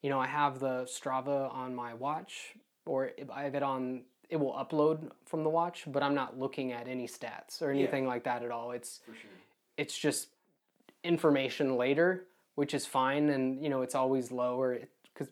[0.00, 2.54] you know, I have the Strava on my watch,
[2.86, 6.72] or I have it on it will upload from the watch, but I'm not looking
[6.72, 7.82] at any stats or Yeah.
[7.82, 8.70] anything like that at all.
[8.70, 9.30] It's For sure.
[9.76, 10.28] it's just
[11.04, 14.78] information later, which is fine, and you know it's always lower
[15.12, 15.28] because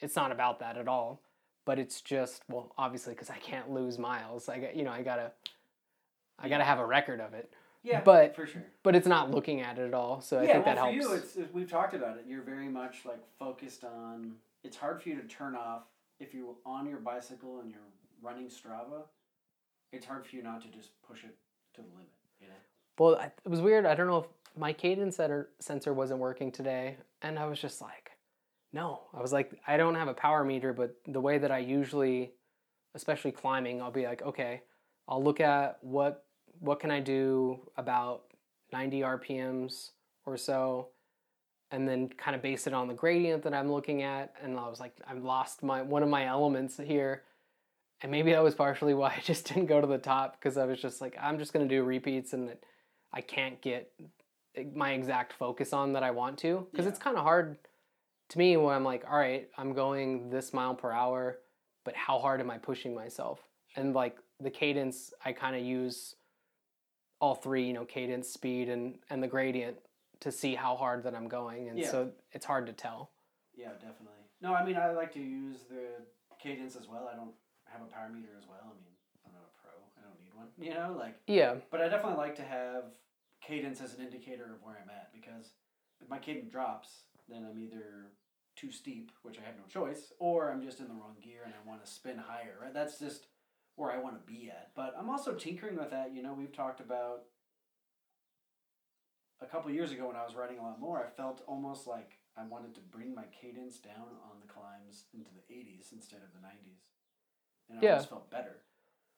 [0.00, 1.20] it's not about that at all.
[1.64, 4.48] But it's just well, obviously because I can't lose miles.
[4.48, 5.32] I got you know I gotta
[6.38, 7.52] I gotta have a record of it,
[7.84, 8.64] Yeah, But- for sure.
[8.82, 10.20] but it's not looking at it at all.
[10.20, 11.08] So I yeah, think well, that for helps.
[11.08, 12.24] you, it's, it's we've talked about it.
[12.26, 14.36] You're very much like focused on.
[14.64, 15.82] It's hard for you to turn off
[16.20, 17.80] if you're on your bicycle and you're
[18.22, 19.04] running Strava.
[19.92, 21.36] It's hard for you not to just push it
[21.74, 22.08] to the limit.
[22.40, 22.54] You know.
[22.98, 23.86] Well, it was weird.
[23.86, 27.80] I don't know if my cadence sensor sensor wasn't working today, and I was just
[27.80, 28.12] like,
[28.72, 29.00] no.
[29.14, 32.32] I was like, I don't have a power meter, but the way that I usually,
[32.94, 34.62] especially climbing, I'll be like, okay,
[35.08, 36.24] I'll look at what
[36.60, 38.24] what can I do about
[38.72, 39.90] 90 RPMs
[40.24, 40.88] or so,
[41.70, 44.34] and then kind of base it on the gradient that I'm looking at.
[44.42, 47.24] And I was like, I've lost my one of my elements here.
[48.02, 50.64] And maybe that was partially why I just didn't go to the top because I
[50.64, 52.60] was just like, I'm just going to do repeats and that
[53.12, 53.92] I can't get
[54.56, 56.66] eh, my exact focus on that I want to.
[56.70, 56.90] Because Yeah.
[56.90, 57.58] it's kind of hard
[58.30, 61.38] to me when I'm like, all right, I'm going this mile per hour,
[61.84, 63.40] but how hard am I pushing myself?
[63.76, 66.16] And like the cadence, I kind of use
[67.20, 69.76] all three, you know, cadence, speed, and, and the gradient
[70.20, 71.68] to see how hard that I'm going.
[71.68, 71.90] And Yeah.
[71.90, 73.10] so it's hard to tell.
[73.54, 74.18] Yeah, definitely.
[74.40, 76.04] No, I mean I like to use the
[76.40, 77.08] cadence as well.
[77.12, 77.32] I don't
[77.72, 78.62] have a power meter as well.
[78.62, 78.94] I mean,
[79.26, 79.74] I'm not a pro.
[79.96, 80.48] I don't need one.
[80.60, 81.56] You know, like Yeah.
[81.70, 82.84] But I definitely like to have
[83.40, 85.52] cadence as an indicator of where I'm at because
[86.00, 88.12] if my cadence drops, then I'm either
[88.54, 91.54] too steep, which I have no choice, or I'm just in the wrong gear and
[91.54, 92.58] I want to spin higher.
[92.60, 92.74] Right?
[92.74, 93.26] That's just
[93.76, 94.70] where I want to be at.
[94.74, 96.14] But I'm also tinkering with that.
[96.14, 97.24] You know, we've talked about
[99.40, 101.04] a couple years ago when I was riding a lot more.
[101.04, 105.30] I felt almost like I wanted to bring my cadence down on the climbs into
[105.34, 106.80] the 80s instead of the 90s,
[107.68, 107.98] and I Yeah.
[108.02, 108.58] felt better.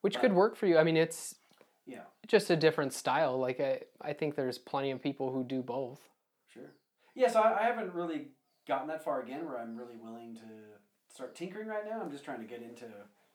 [0.01, 0.77] which But- could work for you.
[0.77, 1.41] I mean, it's
[1.87, 3.39] Yeah, just a different style.
[3.39, 6.11] Like I, I think there's plenty of people who do both.
[6.47, 6.75] sure.
[7.15, 8.33] Yeah, so I, I haven't really
[8.67, 10.79] gotten that far again where I'm really willing to
[11.09, 12.03] start tinkering right now.
[12.03, 12.87] I'm just trying to get into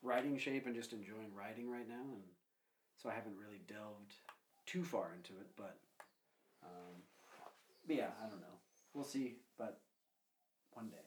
[0.02, 2.22] riding shape and just enjoying riding right now, and
[2.96, 4.14] so I haven't really delved
[4.66, 5.48] too far into it.
[5.56, 5.76] But,
[6.62, 7.02] um,
[7.86, 8.58] but yeah, I don't know.
[8.94, 9.38] We'll see.
[9.58, 9.80] But
[10.72, 11.04] one day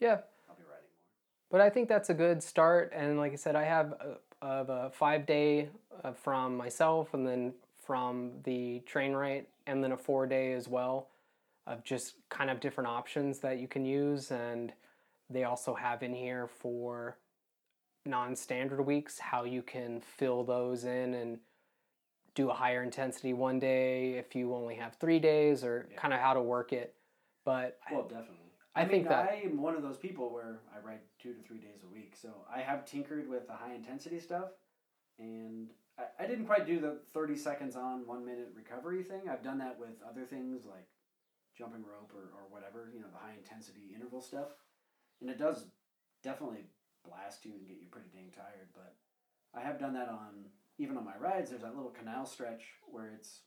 [0.00, 1.06] Yeah, I'll be riding more.
[1.50, 2.92] But I think that's a good start.
[2.94, 5.68] And like I said, I have a, of a five day
[6.04, 11.08] uh, from myself, and then from the TrainRight, and then a four day as well
[11.66, 14.30] of just kind of different options that you can use.
[14.30, 14.72] And
[15.30, 17.16] they also have in here for
[18.06, 21.38] non-standard weeks how you can fill those in and
[22.34, 25.96] do a higher intensity one day if you only have three days or Yeah.
[25.98, 26.94] kind of how to work it
[27.44, 28.36] but I- Well, definitely.
[28.78, 31.42] I I, think mean, that- I'm one of those people where I ride two to
[31.42, 32.14] three days a week.
[32.20, 34.50] So I have tinkered with the high intensity stuff,
[35.18, 39.22] and I, I didn't quite do the 30 seconds on, one minute recovery thing.
[39.30, 40.86] I've done that with other things like
[41.56, 44.48] jumping rope or, or whatever, you know, the high intensity interval stuff.
[45.20, 45.66] And it does
[46.22, 46.66] definitely
[47.04, 48.68] blast you and get you pretty dang tired.
[48.72, 48.94] But
[49.54, 50.46] I have done that on,
[50.78, 53.40] even on my rides, there's that little canal stretch where it's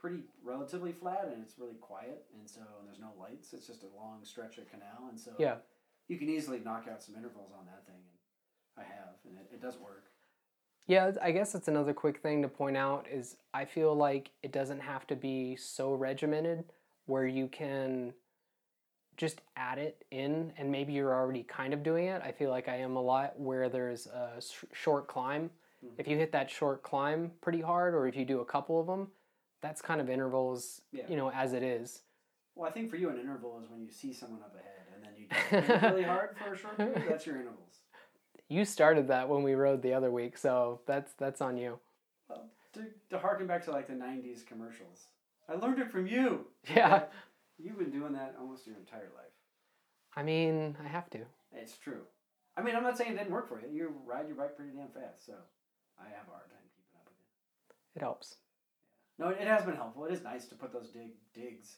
[0.00, 3.82] pretty relatively flat and it's really quiet and so and there's no lights it's just
[3.82, 5.56] a long stretch of canal and so yeah
[6.08, 8.00] you can easily knock out some intervals on that thing
[8.76, 10.04] and i have and it, it does work
[10.86, 14.50] Yeah, I guess it's another quick thing to point out is I feel like it
[14.50, 16.64] doesn't have to be so regimented
[17.06, 18.12] where you can
[19.16, 22.22] just add it in and maybe you're already kind of doing it.
[22.24, 25.50] I feel like I am a lot where there's a sh- short climb.
[25.84, 25.90] Mhm.
[25.98, 28.86] If you hit that short climb pretty hard or if you do a couple of
[28.86, 29.12] them,
[29.60, 31.04] that's kind of intervals, Yeah.
[31.08, 32.02] you know, as it is.
[32.56, 35.04] well i think for you an interval is when you see someone up ahead and
[35.04, 35.26] then you
[35.80, 37.78] do really hard for a short period that's your intervals
[38.48, 41.78] You started that when we rode the other week, so that's that's on you.
[42.28, 45.06] well, to, to harken back to like the 90s commercials
[45.48, 46.46] i learned it from you
[46.76, 47.04] Yeah.
[47.58, 49.36] you've been doing that almost your entire life
[50.16, 51.20] I mean, I have to.
[51.54, 52.02] it's true
[52.56, 54.72] i mean i'm not saying it didn't work for you you ride your bike pretty
[54.76, 55.34] damn fast so
[55.98, 57.28] i have a hard time keeping up with you
[57.96, 58.36] It helps.
[59.20, 60.06] No, it has been helpful.
[60.06, 61.76] It is nice to put those dig digs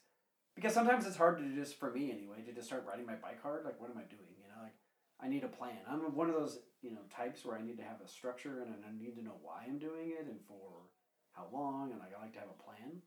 [0.54, 3.42] because sometimes it's hard to just for me anyway to just start riding my bike
[3.42, 3.64] hard.
[3.64, 4.30] Like, what am I doing?
[4.38, 4.78] You know, like
[5.20, 5.78] I need a plan.
[5.90, 8.72] I'm one of those you know types where I need to have a structure and
[8.86, 10.86] I need to know why I'm doing it and for
[11.32, 13.02] how long, and I like to have a plan.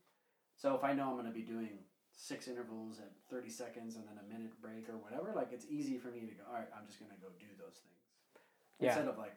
[0.56, 1.78] So if I know I'm going to be doing
[2.12, 5.96] six intervals at thirty seconds and then a minute break or whatever, like it's easy
[5.96, 6.44] for me to go.
[6.48, 8.04] All right, I'm just going to go do those things
[8.80, 8.88] Yeah.
[8.92, 9.36] instead of like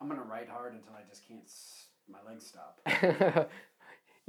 [0.00, 1.44] I'm going to ride hard until I just can't.
[1.44, 2.80] S- my legs stop.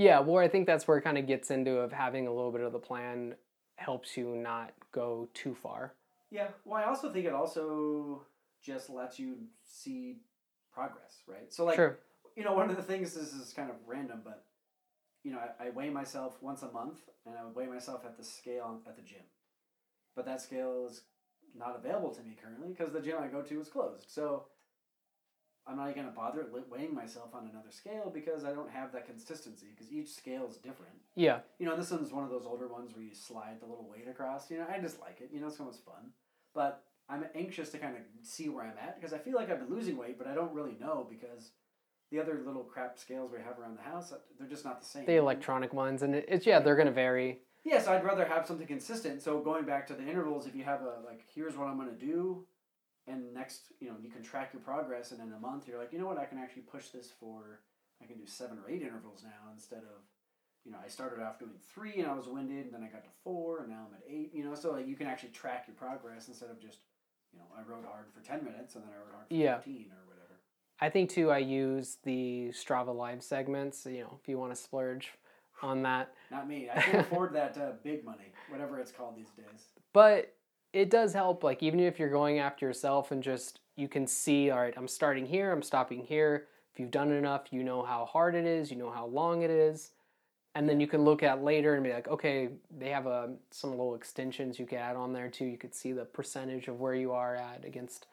[0.01, 2.51] yeah, well, I think that's where it kind of gets into of having a little
[2.51, 3.35] bit of the plan
[3.75, 5.93] helps you not go too far.
[6.31, 6.47] Yeah.
[6.65, 8.23] Well, I also think it also
[8.63, 10.17] just lets you see
[10.73, 11.53] progress, right?
[11.53, 11.99] So, like, Sure.
[12.35, 14.45] you know, one of the things this is kind of random, but
[15.23, 18.23] you know, I, I weigh myself once a month, and I weigh myself at the
[18.23, 19.21] scale at the gym,
[20.15, 21.01] but that scale is
[21.55, 24.05] not available to me currently because the gym I go to is closed.
[24.09, 24.45] So.
[25.67, 29.05] I'm not going to bother weighing myself on another scale because I don't have that
[29.05, 31.39] consistency because each scale is different Yeah.
[31.59, 34.07] you know, this one's one of those older ones where you slide the little weight
[34.09, 34.49] across.
[34.49, 35.29] You know, I just like it.
[35.31, 36.11] You know, it's almost fun.
[36.53, 39.59] But I'm anxious to kind of see where I'm at because I feel like I've
[39.59, 41.51] been losing weight, but I don't really know because
[42.11, 44.85] the other little crap scales we have around the house, uh, they're just not the
[44.87, 45.05] same.
[45.05, 47.39] The electronic ones, and it's, yeah, they're going to vary.
[47.63, 49.21] Yeah, so I'd rather have something consistent.
[49.21, 51.89] So going back to the intervals, if you have a, like, here's what I'm going
[51.89, 52.45] to do,
[53.07, 55.91] and next, you know, you can track your progress, and in a month, you're like,
[55.93, 57.61] you know what, I can actually push this for,
[58.01, 60.01] I can do seven or eight intervals now instead of,
[60.65, 63.03] you know, I started off doing three and I was winded, and then I got
[63.03, 65.65] to four, and now I'm at eight, you know, so like you can actually track
[65.67, 66.79] your progress instead of just,
[67.33, 69.57] you know, I rode hard for 10 minutes and then I rode hard for Yeah.
[69.57, 70.39] 15 or whatever.
[70.81, 71.31] I think too.
[71.31, 73.85] I use the Strava Live segments.
[73.85, 75.11] You know, if you want to splurge
[75.61, 76.69] on that, Not me.
[76.73, 79.65] I can't afford that uh, big money, whatever it's called these days.
[79.93, 80.33] but
[80.73, 81.43] it does help.
[81.43, 84.87] Like even if you're going after yourself and just you can see, all right, I'm
[84.87, 86.47] starting here, I'm stopping here.
[86.73, 89.49] If you've done enough, you know how hard it is, you know how long it
[89.49, 89.91] is,
[90.55, 93.71] and then you can look at later and be like, okay, they have a some
[93.71, 95.45] little extensions you can add on there too.
[95.45, 98.07] You could see the percentage of where you are at against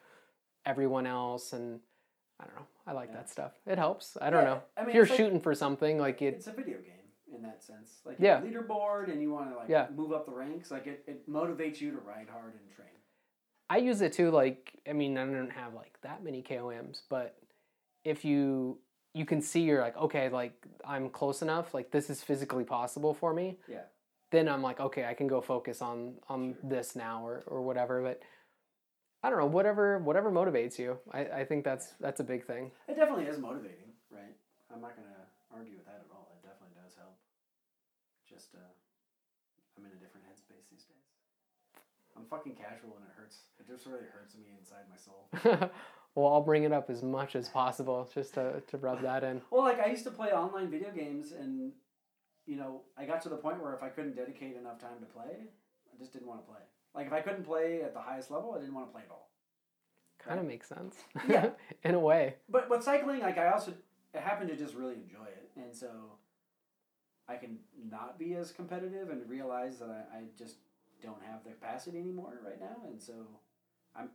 [0.66, 1.81] everyone else, and
[2.40, 2.66] I don't know.
[2.87, 3.16] I like Yeah.
[3.16, 3.53] that stuff.
[3.66, 4.16] It helps.
[4.21, 6.35] I don't Yeah, know I mean, if you're like- shooting for something like it.
[6.35, 6.94] It's a video game.
[7.34, 8.00] In that sense.
[8.04, 8.40] Like Yeah.
[8.40, 9.88] leaderboard and you want to like Yeah.
[9.94, 10.70] move up the ranks.
[10.70, 12.88] Like it, it motivates you to ride hard and train.
[13.70, 14.30] I use it too.
[14.30, 17.38] Like, I mean, I don't have like that many KOMs, but
[18.04, 18.78] if you
[19.14, 20.52] you can see you're like, okay, like
[20.84, 21.74] I'm close enough.
[21.74, 23.58] Like this is physically possible for me.
[23.68, 23.82] Yeah.
[24.30, 26.70] Then I'm like, okay, I can go focus on on Sure.
[26.70, 28.02] this now or or whatever.
[28.02, 28.22] But
[29.22, 30.98] I don't know, whatever whatever motivates you.
[31.10, 32.70] I, I think that's that's a big thing.
[32.86, 34.36] It definitely is motivating, right?
[34.72, 36.28] I'm not gonna argue with that at all.
[36.38, 37.16] It definitely does help.
[38.38, 38.59] Just uh,
[39.77, 41.11] I'm in a different headspace these days.
[42.16, 43.38] I'm fucking casual and it hurts.
[43.59, 45.70] It just really hurts me inside my soul.
[46.14, 49.42] well, I'll bring it up as much as possible just to to rub that in.
[49.51, 51.72] Well, like I used to play online video games, and
[52.46, 55.07] you know, I got to the point where if I couldn't dedicate enough time to
[55.07, 55.48] play,
[55.92, 56.61] I just didn't want to play.
[56.94, 59.11] Like if I couldn't play at the highest level, I didn't want to play at
[59.11, 59.31] all.
[60.24, 60.94] Kind of makes sense.
[61.29, 61.51] Yeah.
[61.83, 62.37] in a way.
[62.48, 63.74] But with cycling, like I also
[64.14, 65.88] I happen to just really enjoy it, and so
[67.28, 67.58] I can
[67.90, 70.56] not be as competitive and realize that I, I just
[71.02, 73.12] don't have the capacity anymore right now, and so
[73.94, 74.10] I'm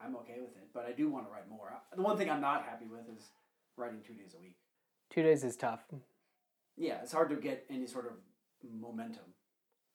[0.00, 0.68] I'm okay with it.
[0.74, 1.72] But I do want to write more.
[1.94, 3.30] The one thing I'm not happy with is
[3.76, 4.56] writing two days a week.
[5.10, 5.84] Two days is tough.
[6.76, 8.12] Yeah, it's hard to get any sort of
[8.62, 9.24] momentum.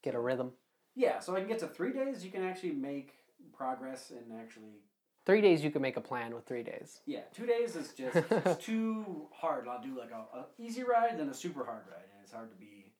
[0.02, 0.52] Get a rhythm.
[0.95, 2.23] Yeah, so I can get to three days.
[2.23, 3.13] You can actually make
[3.56, 4.82] progress and actually
[5.26, 7.00] Three days you can make a plan with three days.
[7.06, 9.68] Yeah, two days is just it's too hard.
[9.68, 12.50] I'll do like a, a easy ride then a super hard ride, and it's hard
[12.52, 12.92] to be,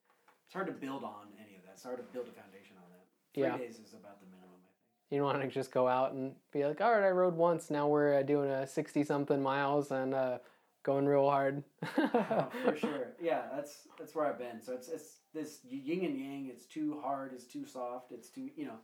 [0.46, 1.74] it's hard to build on any of that.
[1.74, 3.06] It's hard to build a foundation on that.
[3.34, 3.58] Three Yeah.
[3.58, 6.66] days is about the minimum, I You don't want to just go out and be
[6.66, 7.70] like, all right, I rode once.
[7.70, 10.38] Now we're uh, doing a 60 something miles and uh,
[10.84, 11.64] going real hard.
[11.84, 13.16] for sure.
[13.22, 14.62] Yeah, that's that's where I've been.
[14.62, 16.48] So it's it's this yin and yang.
[16.50, 17.34] It's too hard.
[17.34, 18.12] It's too soft.
[18.14, 18.78] It's too you know,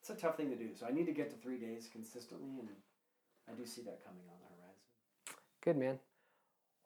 [0.00, 0.70] it's a tough thing to do.
[0.78, 2.68] So I need to get to three days consistently, and
[3.48, 5.40] I do see that coming on the horizon.
[5.62, 5.98] Good, man.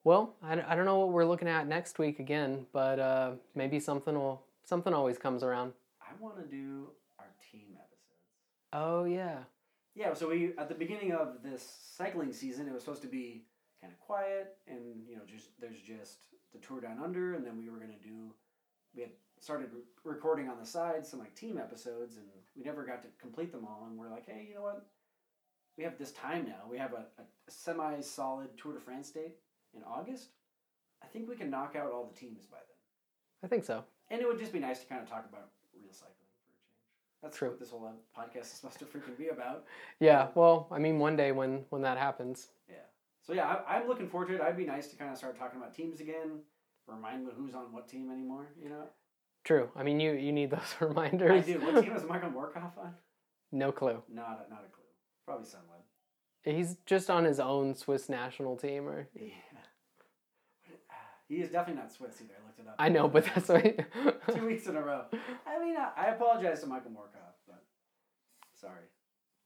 [0.02, 3.80] Well, I, I don't know what we're looking at next week again, but uh, maybe
[3.80, 5.72] something will something always comes around.
[6.02, 8.20] I want to do our team episodes.
[8.72, 9.38] Oh yeah,
[9.94, 13.44] Yeah, so we at the beginning of this cycling season, it was supposed to be
[13.80, 16.18] kind of quiet, and you know, just there's just
[16.52, 18.34] the tour down under, and then we were gonna do.
[18.94, 22.84] We had started re- recording on the side some like team episodes, and we never
[22.84, 23.86] got to complete them all.
[23.88, 24.86] And we're like, hey, you know what?
[25.76, 26.62] We have this time now.
[26.70, 29.34] We have a, a, a semi-solid Tour de France date
[29.76, 30.28] in August.
[31.02, 33.84] I think we can knock out all the teams by then, I think so.
[34.10, 36.46] and it would just be nice to kind of talk about real cycling for a
[36.46, 37.22] change.
[37.22, 37.48] That's True.
[37.50, 39.64] what this whole uh, podcast is supposed to freaking be about.
[40.00, 40.28] Yeah.
[40.34, 42.48] Well, I mean, one day when when that happens.
[42.68, 42.76] Yeah.
[43.26, 44.40] So yeah, I, I'm looking forward to it.
[44.40, 46.40] I'd be nice to kind of start talking about teams again.
[46.86, 48.46] Remind me who's on what team anymore.
[48.62, 48.84] You know.
[49.44, 49.70] True.
[49.76, 51.44] I mean, you you need those reminders.
[51.44, 51.60] I do.
[51.60, 52.94] What team is Michael Mørkøv on?
[53.52, 54.02] no clue.
[54.08, 54.84] Not a, not a clue.
[55.26, 55.78] Probably someone.
[56.42, 59.34] He's just on his own Swiss national team, or Yeah.
[61.28, 62.34] He is definitely not Swiss either.
[62.38, 62.74] I looked it up.
[62.78, 63.64] I know, but that's what.
[64.34, 65.04] two weeks in a row.
[65.46, 67.64] I mean, I, I apologize to Michael Mørkøv, but
[68.54, 68.84] sorry.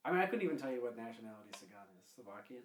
[0.03, 2.11] I mean, I couldn't even tell you what nationality Sagan is.
[2.13, 2.63] Slovakian.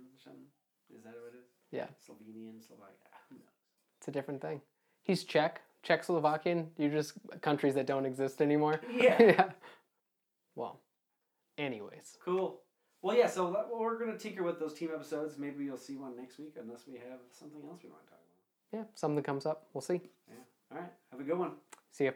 [0.94, 1.48] Is that what it is?
[1.70, 1.86] Yeah.
[2.06, 3.10] Slovenian, Slovakian.
[3.30, 3.54] Who knows?
[3.98, 4.60] it's a different thing.
[5.02, 6.66] He's Czech, Czechoslovakian.
[6.78, 8.80] You're just countries that don't exist anymore.
[8.92, 9.16] Yeah.
[9.22, 9.50] yeah.
[10.56, 10.80] Well,
[11.58, 12.60] anyways, Cool.
[13.02, 13.28] Well, yeah.
[13.28, 15.36] So that- well, we're gonna tinker with those team episodes.
[15.38, 18.20] Maybe you'll see one next week, unless we have something else we want to talk
[18.72, 18.78] about.
[18.80, 19.66] yeah, something that comes up.
[19.74, 20.00] We'll see.
[20.28, 20.44] Yeah.
[20.72, 20.92] All right.
[21.10, 21.52] Have a good one.
[21.90, 22.12] See ya.